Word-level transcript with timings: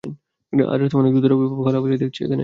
আজ 0.53 0.79
রাতে 0.81 0.95
অনেক 0.97 1.11
দুধের 1.15 1.31
লাফালাফি 1.33 1.97
দেখছি 2.03 2.19
এখানে। 2.19 2.39